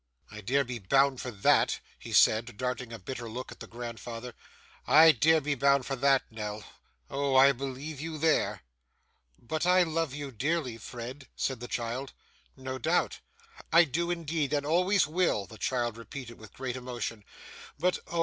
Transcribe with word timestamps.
'I 0.31 0.41
dare 0.41 0.63
be 0.63 0.79
bound 0.79 1.21
for 1.21 1.29
that,' 1.29 1.79
he 1.99 2.11
said, 2.11 2.57
darting 2.57 2.91
a 2.91 2.97
bitter 2.97 3.29
look 3.29 3.51
at 3.51 3.59
the 3.59 3.67
grandfather. 3.67 4.33
'I 4.87 5.11
dare 5.11 5.41
be 5.41 5.53
bound 5.53 5.85
for 5.85 5.95
that 5.95 6.23
Nell. 6.31 6.63
Oh! 7.11 7.35
I 7.35 7.51
believe 7.51 8.01
you 8.01 8.17
there!' 8.17 8.63
'But 9.37 9.67
I 9.67 9.83
love 9.83 10.15
you 10.15 10.31
dearly, 10.31 10.79
Fred,' 10.79 11.27
said 11.35 11.59
the 11.59 11.67
child. 11.67 12.13
'No 12.57 12.79
doubt!' 12.79 13.19
'I 13.71 13.83
do 13.83 14.09
indeed, 14.09 14.53
and 14.53 14.65
always 14.65 15.05
will,' 15.05 15.45
the 15.45 15.59
child 15.59 15.97
repeated 15.97 16.39
with 16.39 16.51
great 16.51 16.75
emotion, 16.75 17.23
'but 17.77 17.99
oh! 18.07 18.19